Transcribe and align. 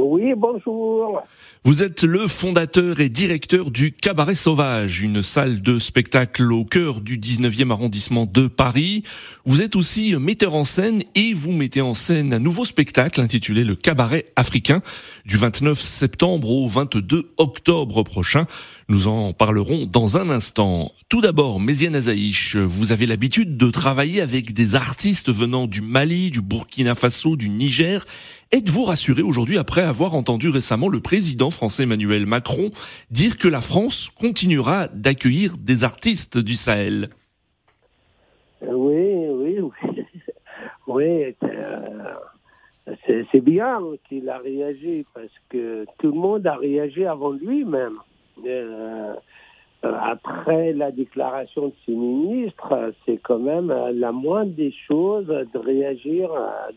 Oui, 0.00 0.32
bonjour. 0.36 1.22
Vous 1.64 1.82
êtes 1.82 2.04
le 2.04 2.28
fondateur 2.28 3.00
et 3.00 3.08
directeur 3.08 3.72
du 3.72 3.90
Cabaret 3.90 4.36
Sauvage, 4.36 5.00
une 5.00 5.22
salle 5.24 5.60
de 5.60 5.80
spectacle 5.80 6.52
au 6.52 6.64
cœur 6.64 7.00
du 7.00 7.18
19e 7.18 7.72
arrondissement 7.72 8.24
de 8.24 8.46
Paris. 8.46 9.02
Vous 9.44 9.60
êtes 9.60 9.74
aussi 9.74 10.14
metteur 10.14 10.54
en 10.54 10.62
scène 10.62 11.02
et 11.16 11.34
vous 11.34 11.50
mettez 11.50 11.80
en 11.80 11.94
scène 11.94 12.32
un 12.32 12.38
nouveau 12.38 12.64
spectacle 12.64 13.20
intitulé 13.20 13.64
Le 13.64 13.74
Cabaret 13.74 14.26
africain 14.36 14.82
du 15.26 15.36
29 15.36 15.80
septembre 15.80 16.48
au 16.48 16.68
22 16.68 17.32
octobre 17.36 18.04
prochain. 18.04 18.46
Nous 18.88 19.08
en 19.08 19.32
parlerons 19.32 19.84
dans 19.84 20.16
un 20.16 20.30
instant. 20.30 20.92
Tout 21.08 21.20
d'abord, 21.20 21.58
Méziane 21.58 21.96
Azaïch, 21.96 22.54
vous 22.54 22.92
avez 22.92 23.06
l'habitude 23.06 23.56
de 23.56 23.70
travailler 23.72 24.20
avec 24.20 24.52
des 24.52 24.76
artistes 24.76 25.32
venant 25.32 25.66
du 25.66 25.80
Mali, 25.80 26.30
du 26.30 26.40
Burkina 26.40 26.94
Faso, 26.94 27.34
du 27.34 27.48
Niger. 27.48 28.06
Êtes-vous 28.50 28.84
rassuré 28.84 29.20
aujourd'hui 29.20 29.58
après 29.58 29.82
avoir 29.82 30.14
entendu 30.14 30.48
récemment 30.48 30.88
le 30.88 31.00
président 31.00 31.50
français 31.50 31.82
Emmanuel 31.82 32.24
Macron 32.24 32.70
dire 33.10 33.36
que 33.36 33.46
la 33.46 33.60
France 33.60 34.08
continuera 34.18 34.88
d'accueillir 34.88 35.58
des 35.58 35.84
artistes 35.84 36.38
du 36.38 36.54
Sahel? 36.54 37.10
Oui, 38.62 39.26
oui, 39.28 39.60
oui. 39.60 40.04
Oui, 40.86 41.36
euh, 41.42 42.94
c'est 43.30 43.44
bien 43.44 43.82
qu'il 44.08 44.30
a 44.30 44.38
réagi 44.38 45.04
parce 45.12 45.26
que 45.50 45.84
tout 45.98 46.06
le 46.06 46.18
monde 46.18 46.46
a 46.46 46.56
réagi 46.56 47.04
avant 47.04 47.32
lui 47.32 47.66
même. 47.66 47.98
Euh, 48.46 49.12
après 49.82 50.72
la 50.72 50.90
déclaration 50.90 51.66
de 51.66 51.74
ses 51.84 51.92
ministres, 51.92 52.94
c'est 53.04 53.18
quand 53.18 53.38
même 53.38 53.70
la 53.92 54.12
moindre 54.12 54.54
des 54.54 54.72
choses 54.88 55.26
de 55.26 55.58
réagir, 55.58 56.30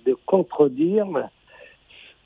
de 0.06 0.13
contredire 0.25 1.08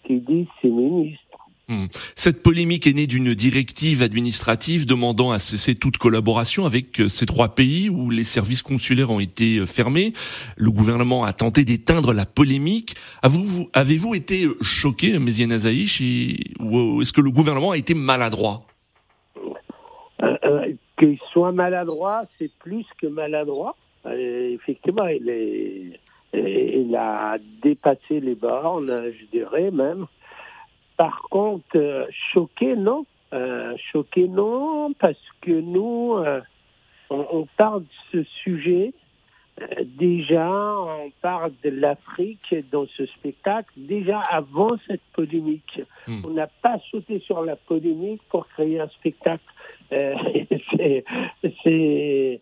ministres. 0.09 1.36
Hmm. 1.67 1.88
Cette 2.16 2.44
polémique 2.44 2.86
est 2.86 2.94
née 2.94 3.08
d'une 3.08 3.34
directive 3.34 4.03
administrative 4.03 4.86
demandant 4.86 5.31
à 5.31 5.39
cesser 5.39 5.73
toute 5.73 5.98
collaboration 5.98 6.67
avec 6.67 7.02
euh, 7.02 7.09
ces 7.09 7.25
trois 7.25 7.56
pays 7.56 7.89
où 7.89 8.11
les 8.11 8.23
services 8.23 8.61
consulaires 8.61 9.09
ont 9.09 9.20
été 9.20 9.58
euh, 9.58 9.66
fermés. 9.66 10.14
Le 10.58 10.70
gouvernement 10.70 11.23
a 11.23 11.33
tenté 11.33 11.64
d'éteindre 11.64 12.14
la 12.14 12.28
polémique. 12.28 12.94
Avez-vous 13.23 14.14
été 14.14 14.45
euh, 14.45 14.56
choqué, 14.61 15.17
Méziane 15.17 15.53
Azaïch, 15.53 16.03
ou 16.59 17.02
est-ce 17.02 17.14
que 17.14 17.22
le 17.22 17.31
gouvernement 17.31 17.72
a 17.72 17.78
été 17.78 17.95
maladroit? 17.95 18.61
Qu'il 21.00 21.17
soit 21.33 21.52
maladroit, 21.52 22.26
c'est 22.38 22.52
plus 22.59 22.86
que 23.02 23.08
maladroit. 23.08 23.76
effectivement, 24.06 25.08
il 25.08 25.28
est 25.30 26.00
il 26.36 26.95
a 26.95 27.38
dépassé 27.61 28.19
les 28.19 28.36
bornes, 28.36 29.11
je 29.11 29.25
dirais 29.25 29.72
même. 29.72 30.08
Par 30.97 31.23
contre, 31.30 31.75
euh, 31.75 32.05
choqué, 32.33 32.75
non. 32.75 33.05
Euh, 33.33 33.75
choqué, 33.92 34.27
non, 34.27 34.94
parce 34.94 35.17
que 35.42 35.52
nous, 35.52 36.14
euh, 36.14 36.42
on, 37.09 37.47
parle 37.58 37.83
de 37.83 37.88
ce 38.11 38.23
sujet. 38.44 38.94
déjà, 39.97 40.50
on 40.50 41.11
parle 41.22 41.52
de 41.64 41.69
l'Afrique 41.69 42.55
dans 42.72 42.86
ce 42.97 43.05
spectacle, 43.08 43.72
déjà 43.75 44.22
avant 44.30 44.75
cette 44.88 45.03
polémique. 45.14 45.81
Hmm. 46.08 46.22
On 46.25 46.30
n'a 46.31 46.47
pas 46.47 46.77
sauté 46.92 47.20
sur 47.20 47.44
la 47.44 47.55
polémique 47.55 48.22
pour 48.30 48.47
créer 48.47 48.80
un 48.80 48.89
spectacle. 48.89 49.44
c'est 51.64 52.42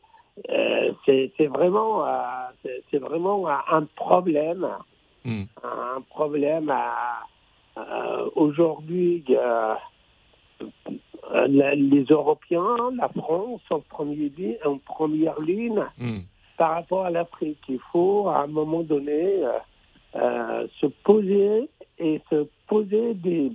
c'est 1.06 1.48
vraiment, 1.48 2.06
euh, 2.06 2.72
c'est 2.92 2.98
vraiment 2.98 3.48
un 3.48 3.86
problème, 3.96 4.68
hmm. 5.26 5.44
un 5.64 6.02
problème 6.10 6.74
euh, 7.78 8.30
aujourd'hui. 8.36 9.24
les 11.48 12.06
Européens, 12.10 12.92
la 12.98 13.10
France 13.10 13.62
en, 13.70 13.80
premier, 13.80 14.58
en 14.66 14.78
première 14.78 15.40
ligne 15.40 15.84
hmm. 15.98 16.20
par 16.58 16.72
rapport 16.72 17.06
à 17.06 17.10
l'Afrique. 17.10 17.62
Il 17.70 17.80
faut 17.92 18.28
à 18.28 18.44
un 18.44 18.48
moment 18.48 18.84
donné 18.84 19.44
se 20.14 20.88
poser 21.04 21.70
et 22.00 22.22
se 22.30 22.48
poser 22.68 23.14
des 23.14 23.52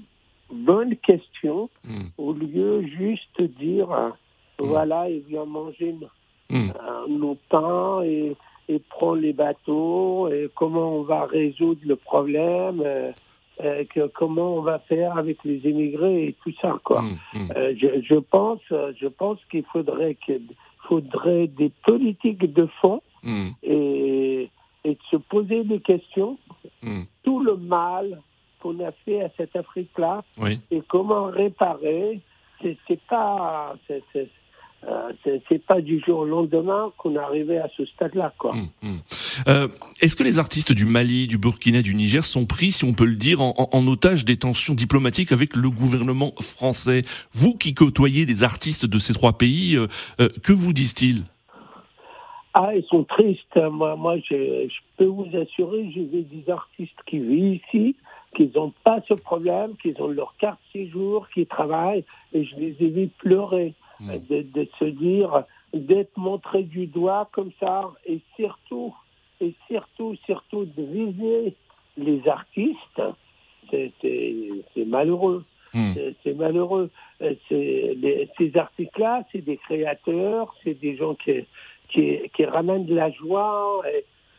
bonnes 0.51 0.97
questions 0.97 1.69
hmm. 1.85 2.09
au 2.17 2.33
lieu 2.33 2.83
juste 2.87 3.43
dire 3.59 4.15
voilà, 4.59 5.09
il 5.09 5.21
vient 5.21 5.45
manger 5.45 5.95
mm. 6.51 6.71
nos 7.09 7.37
pains 7.49 8.03
et, 8.03 8.37
et 8.69 8.79
prend 8.79 9.15
les 9.15 9.33
bateaux 9.33 10.29
et 10.29 10.51
comment 10.55 10.97
on 10.97 11.03
va 11.03 11.25
résoudre 11.25 11.81
le 11.85 11.97
problème. 11.97 12.83
Euh, 12.85 13.13
euh, 13.65 13.83
que, 13.93 14.07
comment 14.07 14.55
on 14.55 14.63
va 14.63 14.79
faire 14.79 15.19
avec 15.19 15.43
les 15.45 15.57
immigrés 15.69 16.27
et 16.27 16.37
tout 16.45 16.53
ça 16.63 16.79
quoi. 16.85 17.03
Hmm, 17.03 17.17
hmm. 17.35 17.53
Euh, 17.57 17.75
je, 17.77 18.03
je, 18.03 18.15
pense, 18.15 18.61
je 18.71 19.09
pense 19.09 19.39
qu'il 19.51 19.65
faudrait 19.65 20.15
que, 20.15 20.35
faudrait 20.87 21.49
des 21.49 21.73
politiques 21.85 22.53
de 22.53 22.69
fond 22.81 23.03
hmm. 23.25 23.49
et, 23.65 24.49
et 24.85 24.91
de 24.91 25.01
se 25.11 25.17
poser 25.17 25.65
des 25.65 25.81
questions. 25.81 26.39
Tout 27.25 27.41
le 27.41 27.57
mal 27.57 28.23
qu'on 28.61 28.79
a 28.79 28.93
fait 29.05 29.23
à 29.23 29.31
cette 29.37 29.57
Afrique-là 29.57 30.23
et 30.71 30.81
comment 30.87 31.25
réparer. 31.25 32.21
C'est 32.63 33.01
pas, 33.09 33.75
euh, 34.87 35.13
c'est 35.49 35.65
pas 35.65 35.81
du 35.81 36.01
jour 36.07 36.21
au 36.21 36.25
lendemain 36.25 36.93
qu'on 36.99 37.15
est 37.15 37.19
arrivé 37.19 37.59
à 37.59 37.69
ce 37.77 37.85
stade-là, 37.87 38.33
quoi. 38.39 38.53
Hum, 38.53 38.69
hum. 38.83 38.99
Euh, 39.49 39.69
Est-ce 40.01 40.15
que 40.15 40.23
les 40.23 40.39
artistes 40.39 40.73
du 40.73 40.87
Mali, 40.87 41.27
du 41.27 41.37
Burkina, 41.37 41.83
du 41.83 41.95
Niger 41.95 42.25
sont 42.25 42.47
pris, 42.47 42.71
si 42.71 42.85
on 42.85 42.93
peut 42.93 43.05
le 43.05 43.17
dire, 43.17 43.41
en, 43.41 43.55
en, 43.57 43.87
otage 43.89 44.25
des 44.25 44.37
tensions 44.37 44.75
diplomatiques 44.75 45.33
avec 45.33 45.57
le 45.57 45.69
gouvernement 45.69 46.33
français? 46.41 47.03
Vous 47.33 47.55
qui 47.55 47.75
côtoyez 47.75 48.25
des 48.25 48.45
artistes 48.45 48.87
de 48.87 48.99
ces 48.99 49.15
trois 49.15 49.37
pays, 49.37 49.77
euh, 49.77 49.89
euh 50.21 50.29
que 50.45 50.53
vous 50.53 50.73
disent-ils? 50.73 51.25
Ah, 52.55 52.75
ils 52.75 52.85
sont 52.85 53.05
tristes. 53.05 53.57
Moi, 53.57 53.97
moi 53.97 54.17
je, 54.19 54.69
je 54.69 54.79
peux 54.97 55.07
vous 55.07 55.29
assurer, 55.37 55.91
j'ai 55.93 56.05
vu 56.05 56.23
des 56.23 56.51
artistes 56.51 56.99
qui 57.07 57.19
vivent 57.19 57.61
ici, 57.69 57.97
qui 58.37 58.51
n'ont 58.55 58.73
pas 58.85 59.01
ce 59.09 59.15
problème, 59.15 59.73
qui 59.83 59.95
ont 59.99 60.09
leur 60.09 60.35
carte 60.39 60.61
séjour, 60.73 61.29
qui 61.35 61.47
travaillent, 61.47 62.05
et 62.33 62.45
je 62.45 62.57
les 62.57 62.77
ai 62.81 62.89
vus 62.89 63.11
pleurer. 63.19 63.75
Hmm. 64.01 64.13
de, 64.31 64.69
se 64.79 64.85
dire, 64.85 65.45
d'être 65.75 66.17
montré 66.17 66.63
du 66.63 66.87
doigt 66.87 67.29
comme 67.33 67.51
ça, 67.59 67.91
et 68.07 68.21
surtout, 68.37 68.95
et 69.41 69.55
surtout, 69.69 70.15
surtout 70.25 70.65
de 70.65 70.83
viser 70.83 71.55
les 71.97 72.29
artistes, 72.29 73.03
c'est 73.71 74.85
malheureux. 74.87 75.45
Hmm. 75.75 75.93
C'est 76.23 76.35
malheureux. 76.35 76.91
Euh, 77.21 77.35
ces 77.51 78.53
artistes-là, 78.55 79.25
c'est 79.33 79.43
des 79.43 79.59
créateurs, 79.59 80.55
c'est 80.65 80.79
des 80.81 80.97
gens 80.97 81.15
qui, 81.15 81.45
qui, 81.89 82.19
qui, 82.35 82.45
ramènent 82.45 82.87
de 82.87 82.95
la 82.95 83.11
joie 83.11 83.83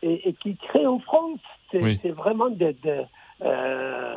et, 0.02 0.28
et, 0.28 0.32
qui 0.32 0.56
créent 0.56 0.86
en 0.86 0.98
France. 0.98 1.38
C'est 1.70 2.10
vraiment 2.10 2.50
de, 2.50 2.74
de, 2.82 3.02
euh, 3.42 4.16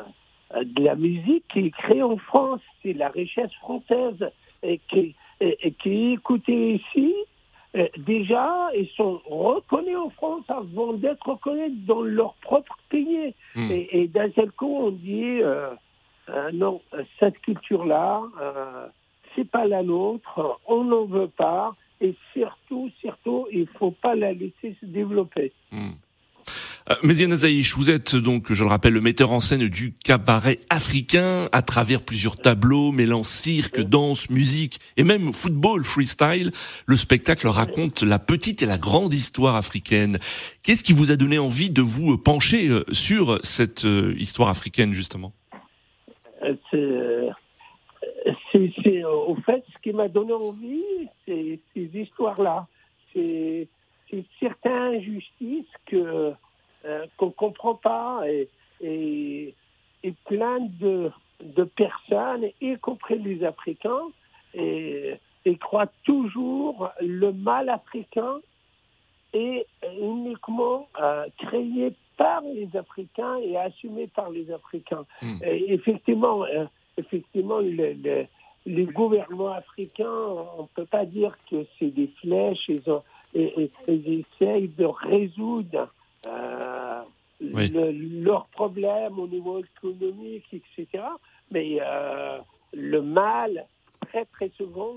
de, 0.64 0.84
la 0.84 0.96
musique 0.96 1.44
qui 1.50 1.68
est 1.68 1.72
créée 1.72 2.02
en 2.02 2.18
France. 2.18 2.62
C'est 2.82 2.94
la 2.94 3.10
richesse 3.10 3.54
française 3.62 4.32
et 4.64 4.80
qui, 4.90 5.16
qui 5.80 6.14
écoutaient 6.14 6.76
ici, 6.76 7.14
euh, 7.76 7.88
déjà, 7.98 8.70
ils 8.76 8.90
sont 8.96 9.20
reconnus 9.26 9.98
en 9.98 10.10
France 10.12 10.44
avant 10.48 10.94
d'être 10.94 11.28
reconnus 11.28 11.72
dans 11.86 12.02
leur 12.02 12.36
propre 12.36 12.78
pays. 12.90 13.34
Hmm. 13.56 13.70
Et, 13.72 14.08
d'un 14.08 14.32
seul 14.34 14.52
coup, 14.52 14.78
on 14.80 14.92
dit 14.92 15.42
euh, 15.42 15.72
euh, 16.30 16.52
non, 16.54 16.82
cette 17.20 17.40
culture-là, 17.40 18.22
c'est 19.36 19.50
pas 19.50 19.66
la 19.66 19.82
nôtre, 19.82 20.60
on 20.68 20.84
n'en 20.84 21.06
veut 21.06 21.30
pas, 21.30 21.76
et 22.00 22.16
surtout, 22.34 22.92
surtout, 23.00 23.48
il 23.52 23.68
faut 23.80 23.92
pas 23.92 24.14
la 24.14 24.34
laisser 24.34 24.76
se 24.80 24.86
développer. 24.86 25.52
Hmm. 25.72 25.94
Euh, 26.90 26.96
Méziane 27.02 27.36
Zaïch, 27.36 27.76
vous 27.76 27.90
êtes 27.90 28.16
donc, 28.16 28.52
je 28.52 28.64
le 28.64 28.70
rappelle, 28.70 28.94
le 28.94 29.02
metteur 29.02 29.32
en 29.32 29.40
scène 29.40 29.68
du 29.70 29.94
cabaret 29.94 30.60
africain 30.70 31.48
à 31.54 31.62
travers 31.62 32.02
plusieurs 32.02 32.36
tableaux 32.36 32.92
mêlant 32.92 33.24
cirque, 33.24 33.80
danse, 33.80 34.30
musique 34.30 34.80
et 34.98 35.04
même 35.04 35.32
football 35.32 35.84
freestyle. 35.84 36.52
Le 36.86 36.98
spectacle 36.98 37.48
raconte 37.48 38.04
la 38.04 38.20
petite 38.20 38.64
et 38.64 38.66
la 38.66 38.78
grande 38.78 39.14
histoire 39.14 39.56
africaine. 39.56 40.20
Qu'est-ce 40.62 40.84
qui 40.84 40.94
vous 40.94 41.12
a 41.12 41.16
donné 41.16 41.40
envie 41.40 41.70
de 41.70 41.82
vous 41.82 42.18
pencher 42.18 42.68
euh, 42.68 42.84
sur 42.92 43.40
cette 43.44 43.86
euh, 43.86 44.14
histoire 44.18 44.50
africaine 44.50 44.94
justement? 44.94 45.32
C'est, 46.72 47.30
au 49.06 49.36
fait, 49.46 49.64
ce 49.74 49.82
qui 49.82 49.94
m'a 49.94 50.10
donné 50.10 50.34
envie, 50.34 50.84
c'est 51.26 51.60
ces 51.74 51.90
histoires-là. 51.94 52.68
C'est, 53.14 53.70
certaines 54.40 54.98
injustices 54.98 55.74
que 55.88 56.34
euh, 56.86 57.06
qu'on 57.18 57.32
comprend 57.32 57.76
pas 57.76 58.22
et, 58.28 58.48
et, 58.82 59.54
plein 60.26 60.60
de, 60.60 61.12
de 61.42 61.64
personnes, 61.64 62.46
y 62.62 62.76
compris 62.78 63.18
les 63.20 63.44
Africains, 63.44 64.08
et, 64.54 65.16
et 65.46 65.56
croient 65.58 65.92
toujours 66.04 66.90
le 67.02 67.32
mal 67.32 67.70
africain 67.70 68.40
est 69.34 69.66
uniquement 70.00 70.88
euh, 71.02 71.26
créé 71.38 71.94
par 72.18 72.42
les 72.42 72.70
Africains 72.78 73.38
et 73.38 73.58
assumé 73.58 74.08
par 74.08 74.30
les 74.30 74.52
Africains. 74.52 75.06
Hmm. 75.22 75.38
Et 75.44 75.74
effectivement, 75.74 76.44
euh, 76.46 76.66
effectivement, 76.98 77.60
le, 77.60 77.94
le- 77.94 78.28
les 78.66 78.86
gouvernements 78.86 79.52
africains, 79.52 80.06
on 80.58 80.62
ne 80.64 80.68
peut 80.76 80.86
pas 80.86 81.06
dire 81.06 81.36
que 81.50 81.66
c'est 81.78 81.90
des 81.90 82.10
flèches. 82.22 82.70
Ils, 82.70 82.88
ont, 82.90 83.02
et, 83.34 83.64
et- 83.64 83.72
ils 83.88 84.24
essayent 84.40 84.70
de 84.70 84.86
résoudre 84.86 85.92
euh, 86.28 86.73
Oui. 87.54 87.70
le- 87.70 87.92
leurs 88.24 88.46
problèmes 88.48 89.20
au 89.20 89.28
niveau 89.28 89.60
économique, 89.60 90.46
etc. 90.54 91.04
Mais 91.52 91.78
euh, 91.82 92.38
le 92.74 93.02
mal, 93.02 93.66
très 94.08 94.26
très 94.26 94.50
souvent, 94.58 94.96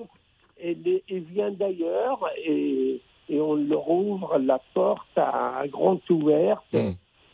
il, 0.62 1.00
il 1.08 1.20
vient 1.24 1.50
d'ailleurs 1.50 2.20
et, 2.44 3.00
et 3.28 3.40
on 3.40 3.54
leur 3.54 3.88
ouvre 3.90 4.38
la 4.38 4.58
porte 4.74 5.16
à, 5.16 5.58
à 5.58 5.66
grande 5.68 6.00
ouverte. 6.10 6.64
Mm. 6.72 6.90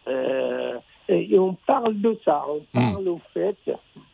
Euh, 0.08 0.78
et, 1.08 1.34
et 1.34 1.38
on 1.38 1.54
parle 1.66 2.00
de 2.00 2.18
ça, 2.24 2.44
on 2.48 2.60
Mm. 2.74 2.92
parle 2.92 3.08
au 3.08 3.20
fait, 3.34 3.56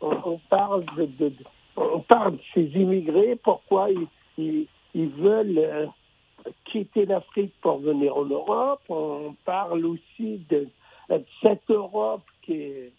on, 0.01 0.15
on 0.25 0.39
parle 0.49 0.83
de, 0.97 1.31
on 1.77 1.99
parle 2.01 2.33
de 2.33 2.41
ces 2.53 2.65
immigrés, 2.79 3.35
pourquoi 3.41 3.89
ils, 3.89 4.07
ils, 4.37 4.67
ils 4.93 5.09
veulent 5.09 5.57
euh, 5.57 5.85
quitter 6.65 7.05
l'Afrique 7.05 7.53
pour 7.61 7.77
venir 7.79 8.15
en 8.17 8.25
Europe. 8.25 8.81
On 8.89 9.35
parle 9.45 9.85
aussi 9.85 10.41
de 10.49 10.67
cette 11.41 11.69
Europe 11.69 12.23
qui, 12.43 12.53
est- 12.53 12.91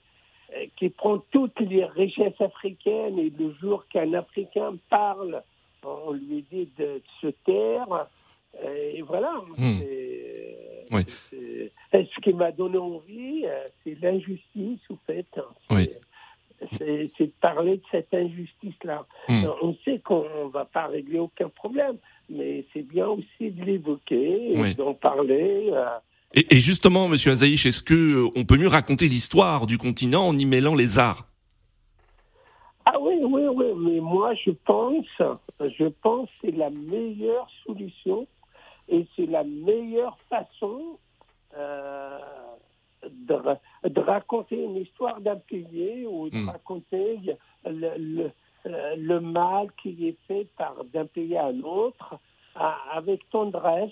euh, 0.57 0.67
qui 0.77 0.89
prend 0.91 1.19
toutes 1.31 1.61
les 1.61 1.85
richesses 1.85 2.41
africaines 2.41 3.19
et 3.19 3.31
le 3.31 3.53
jour 3.61 3.87
qu'un 3.89 4.13
Africain 4.15 4.75
parle, 4.89 5.43
on 5.85 6.13
lui 6.13 6.45
dit 6.51 6.69
de 6.79 7.01
se 7.21 7.29
taire. 7.45 8.07
Euh, 8.65 8.93
Et 8.95 9.03
voilà. 9.03 9.33
Oui. 9.59 11.05
et 11.33 11.71
Ce 11.93 12.21
qui 12.21 12.33
m'a 12.33 12.51
donné 12.53 12.79
envie, 12.79 13.43
euh, 13.47 13.69
c'est 13.85 13.97
l'injustice, 14.03 14.81
au 14.91 14.97
fait. 15.07 15.27
C'est- 15.35 15.75
Oui. 15.75 15.89
C'est 16.73 17.11
c'est 17.17 17.27
de 17.29 17.33
parler 17.41 17.79
de 17.79 17.83
cette 17.91 18.13
injustice-là. 18.13 19.07
Hmm. 19.29 19.45
On 19.63 19.75
sait 19.83 19.99
qu'on 20.01 20.25
ne 20.45 20.51
va 20.51 20.67
pas 20.67 20.89
régler 20.89 21.19
aucun 21.19 21.49
problème, 21.49 21.97
mais 22.29 22.67
c'est 22.75 22.83
bien 22.83 23.09
aussi 23.09 23.51
de 23.51 23.65
l'évoquer, 23.65 24.53
Oui. 24.57 24.75
d'en 24.75 24.93
parler. 24.93 25.71
Et, 26.35 26.55
et 26.57 26.61
justement, 26.61 27.09
Monsieur 27.09 27.33
Azaïch, 27.33 27.67
est-ce 27.67 27.83
que 27.83 27.95
euh, 27.95 28.29
on 28.37 28.45
peut 28.45 28.57
mieux 28.57 28.69
raconter 28.69 29.09
l'histoire 29.09 29.67
du 29.67 29.79
continent 29.79 30.27
en 30.29 30.37
y 30.37 30.45
mêlant 30.45 30.75
les 30.75 30.99
arts? 30.99 31.27
Ah 32.85 32.99
oui, 33.01 33.15
oui, 33.23 33.43
oui, 33.49 33.67
mais 33.77 34.01
moi 34.01 34.35
je 34.35 34.51
pense, 34.65 35.05
je 35.61 35.89
pense 36.03 36.29
que 36.29 36.35
c'est 36.49 36.57
la 36.57 36.71
meilleure 36.71 37.49
solution 37.67 38.27
et 38.89 39.07
c'est 39.17 39.27
la 39.27 39.45
meilleure 39.45 40.17
façon 40.29 40.99
euh, 41.57 42.19
de, 43.09 43.35
ra- 43.35 43.59
de 43.85 44.01
raconter 44.01 44.63
une 44.63 44.77
histoire 44.77 45.21
d'un 45.21 45.37
pays 45.37 46.07
ou 46.07 46.31
de 46.31 46.37
Mm. 46.39 46.49
raconter 46.49 47.19
le, 47.67 47.91
le, 47.99 48.31
euh, 48.67 48.97
le 48.97 49.21
mal 49.21 49.69
qui 49.83 50.09
est 50.09 50.17
fait 50.27 50.47
par 50.57 50.85
d'un 50.93 51.07
pays 51.07 51.37
à 51.37 51.47
un 51.47 51.61
autre 51.63 52.19
à- 52.55 52.79
avec 52.95 53.29
tendresse, 53.31 53.91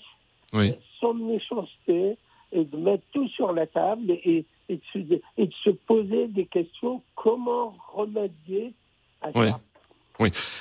Oui. 0.52 0.72
sans 1.00 1.14
méchanceté 1.14 2.16
et 2.52 2.64
de 2.64 2.76
mettre 2.76 3.04
tout 3.12 3.28
sur 3.28 3.52
la 3.52 3.66
table 3.66 4.10
et, 4.10 4.44
de, 4.68 4.78
se, 5.64 5.70
poser 5.70 6.28
des 6.28 6.46
questions 6.46 7.02
comment 7.14 7.74
remédier 7.94 8.72
à 9.22 9.32
ça. 9.32 9.60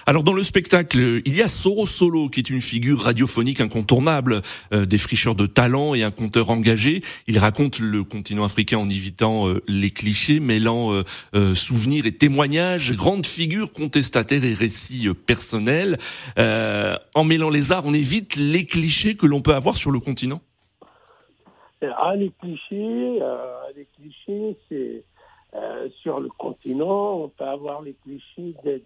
Alors 0.05 0.23
dans 0.23 0.33
le 0.33 0.43
spectacle, 0.43 1.21
il 1.25 1.35
y 1.35 1.41
a 1.41 1.47
Soro 1.47 1.85
Solo 1.85 2.29
qui 2.29 2.39
est 2.39 2.49
une 2.49 2.61
figure 2.61 3.01
radiophonique 3.01 3.59
incontournable, 3.59 4.41
euh, 4.71 4.85
des 4.85 4.97
fricheurs 4.97 5.35
de 5.35 5.45
talent 5.45 5.95
et 5.95 6.03
un 6.03 6.11
conteur 6.11 6.51
engagé. 6.51 7.01
Il 7.27 7.39
raconte 7.39 7.79
le 7.79 8.03
continent 8.03 8.43
africain 8.43 8.77
en 8.77 8.89
évitant 8.89 9.47
euh, 9.47 9.63
les 9.67 9.89
clichés, 9.89 10.39
mêlant 10.39 10.93
euh, 10.93 11.03
euh, 11.33 11.55
souvenirs 11.55 12.05
et 12.05 12.11
témoignages, 12.11 12.93
grandes 12.93 13.25
figures 13.25 13.73
contestataires 13.73 14.43
et 14.43 14.53
récits 14.53 15.09
personnels. 15.25 15.97
En 16.37 17.23
mêlant 17.23 17.49
les 17.49 17.71
arts, 17.71 17.83
on 17.85 17.93
évite 17.93 18.35
les 18.35 18.65
clichés 18.65 19.15
que 19.15 19.25
l'on 19.25 19.41
peut 19.41 19.55
avoir 19.55 19.75
sur 19.75 19.91
le 19.91 19.99
continent. 19.99 20.41
Ah, 21.81 22.15
les 22.15 22.31
clichés, 22.31 23.19
euh, 23.21 23.59
les 23.75 23.85
clichés, 23.95 24.57
c'est 24.67 25.03
euh, 25.53 25.87
sur 26.01 26.19
le 26.19 26.29
continent, 26.29 27.21
on 27.23 27.29
peut 27.29 27.45
avoir 27.45 27.81
les 27.83 27.93
clichés 27.93 28.55
de 28.63 28.81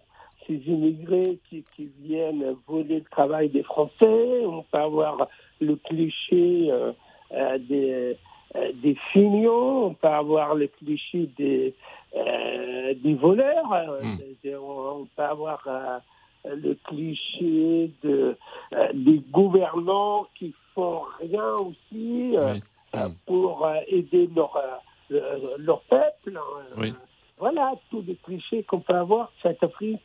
ces 0.46 0.56
immigrés 0.56 1.40
qui, 1.50 1.64
qui 1.76 1.90
viennent 2.00 2.56
voler 2.68 3.00
le 3.00 3.06
travail 3.06 3.50
des 3.50 3.64
Français, 3.64 4.46
on 4.46 4.64
peut 4.64 4.78
avoir 4.78 5.28
le 5.62 5.76
cliché 5.78 6.68
euh, 6.72 6.92
euh, 7.32 7.58
des, 7.60 8.18
euh, 8.56 8.72
des 8.84 8.96
fignons, 9.14 9.86
on 9.86 9.94
peut 9.94 10.08
avoir 10.10 10.56
le 10.56 10.68
cliché 10.68 11.28
des, 11.38 11.74
euh, 12.16 12.94
des 12.96 13.14
voleurs, 13.14 13.72
euh, 13.72 14.04
Mm. 14.04 14.18
des- 14.44 14.56
on, 14.58 15.06
peut 15.16 15.24
avoir 15.24 15.62
euh, 15.68 16.00
le 16.46 16.74
cliché 16.76 17.92
de, 18.04 18.36
euh, 18.74 18.88
des 18.94 19.20
gouvernants 19.32 20.28
qui 20.36 20.54
font 20.74 21.04
rien 21.20 21.54
aussi. 21.56 22.36
euh, 22.38 22.54
Oui. 22.56 22.62
Euh, 22.96 23.08
Mm. 23.10 23.16
pour 23.26 23.66
euh, 23.66 23.76
aider 23.88 24.30
leur, 24.36 24.56
euh, 24.58 24.62
le- 25.10 25.64
leur 25.64 25.82
peuple. 25.84 26.36
hein. 26.38 26.76
Oui. 26.78 26.94
Voilà, 27.40 27.74
tous 27.90 28.04
les 28.08 28.18
clichés 28.24 28.64
qu'on 28.64 28.80
peut 28.82 28.94
avoir 28.96 29.28
de 29.44 29.50
cette 29.50 29.64
Afrique. 29.64 30.00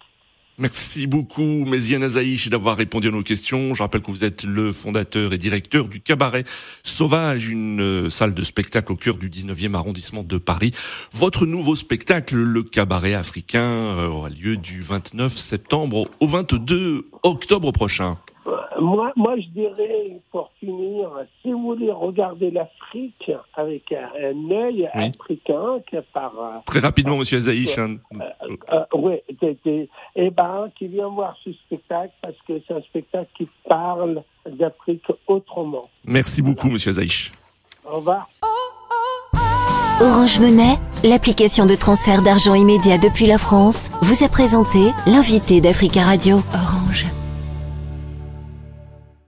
Merci 0.59 1.07
beaucoup, 1.07 1.43
Méziane 1.67 2.03
Azaïch, 2.03 2.49
d'avoir 2.49 2.79
répondu 2.79 3.09
à 3.09 3.11
nos 3.11 3.23
questions. 3.23 3.75
Je 3.75 3.83
rappelle 3.83 4.01
que 4.01 4.11
vous 4.11 4.25
êtes 4.25 4.45
le 4.45 4.73
fondateur 4.73 5.35
et 5.35 5.37
directeur 5.37 5.87
du 5.87 6.01
Cabaret 6.01 6.45
Sauvage, 6.83 7.47
une 7.51 8.09
salle 8.09 8.33
de 8.33 8.43
spectacle 8.43 8.91
au 8.93 8.97
cœur 8.97 9.17
du 9.19 9.29
19e 9.29 9.75
arrondissement 9.75 10.23
de 10.23 10.39
Paris. 10.39 10.71
Votre 11.13 11.45
nouveau 11.45 11.77
spectacle, 11.77 12.37
le 12.37 12.63
Cabaret 12.63 13.13
africain, 13.13 14.07
aura 14.07 14.31
lieu 14.31 14.57
du 14.57 14.81
29 14.81 15.31
septembre 15.33 16.09
au 16.21 16.27
22 16.27 17.07
octobre 17.23 17.71
prochain. 17.71 18.17
Euh, 18.77 18.81
Moi, 18.81 19.13
moi, 19.17 19.35
je 19.37 19.49
dirais, 19.49 20.21
pour 20.31 20.51
finir, 20.61 21.09
si 21.43 21.53
vous 21.53 21.63
voulez 21.63 21.91
regarder 21.91 22.51
l'Afrique 22.51 23.31
avec 23.55 23.91
un, 23.93 24.09
un 24.31 24.51
œil 24.51 24.89
Oui. 24.95 25.13
africain, 25.19 25.79
que 25.91 25.99
par... 26.13 26.33
euh, 26.39 26.59
Très 26.67 26.81
rapidement, 26.81 27.17
Monsieur 27.17 27.39
Azaïch. 27.39 27.79
hein. 27.79 27.97
euh, 28.73 29.17
t'es- 29.41 29.57
t'es- 29.65 29.89
eh 30.17 30.31
ben, 30.31 30.69
qui 30.79 30.87
vient 30.89 31.09
voir 31.09 31.35
ce 31.45 31.53
spectacle 31.53 32.13
parce 32.23 32.37
que 32.47 32.55
c'est 32.67 32.75
un 32.75 32.83
spectacle 32.83 33.31
qui 33.37 33.49
parle 33.69 34.23
d'Afrique 34.49 35.05
autrement. 35.27 35.89
Merci 36.05 36.43
beaucoup, 36.43 36.69
Monsieur 36.69 36.91
Azaïch. 36.91 37.33
Au 37.91 37.97
revoir. 37.97 38.29
Orange 40.01 40.39
Monnaie, 40.41 40.77
l'application 41.05 41.65
de 41.65 41.75
transfert 41.75 42.21
d'argent 42.23 42.55
immédiat 42.55 42.99
depuis 42.99 43.27
la 43.27 43.39
France, 43.39 43.91
vous 44.03 44.23
a 44.25 44.29
présenté 44.29 44.79
l'invité 45.07 45.63
d'Africa 45.63 46.03
Radio. 46.03 46.37
Orange. 46.53 46.86